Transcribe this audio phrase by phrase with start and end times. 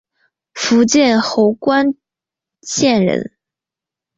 [0.55, 1.93] 福建侯官
[2.63, 3.33] 县人。